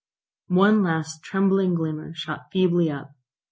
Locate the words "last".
0.81-1.21